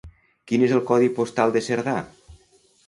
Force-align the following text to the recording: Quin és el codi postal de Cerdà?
Quin 0.51 0.63
és 0.69 0.73
el 0.77 0.81
codi 0.93 1.11
postal 1.21 1.55
de 1.59 1.65
Cerdà? 1.69 1.97